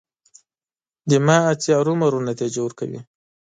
[1.11, 2.99] زما هڅې ارومرو نتیجه ورکوي.